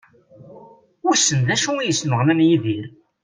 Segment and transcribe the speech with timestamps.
[1.05, 2.85] Wissen d acu i yesnuɣnan Yidir?